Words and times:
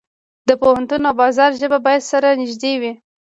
د 0.47 0.49
پوهنتون 0.61 1.01
او 1.09 1.15
بازار 1.21 1.51
ژبه 1.59 1.77
باید 1.85 2.07
سره 2.11 2.27
نږدې 2.41 2.73
وي. 2.81 2.93